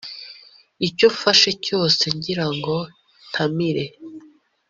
icyo 0.87 1.07
mfashe 1.15 1.51
cyose 1.65 2.03
ngirango 2.17 2.77
ntamire 3.29 3.85